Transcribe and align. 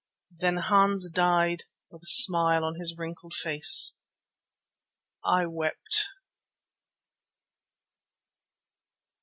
Then 0.31 0.57
Hans 0.57 1.11
died 1.11 1.65
with 1.91 2.01
a 2.01 2.05
smile 2.09 2.63
on 2.63 2.79
his 2.79 2.95
wrinkled 2.97 3.33
face. 3.35 3.99
I 5.23 5.45
wept! 5.45 6.09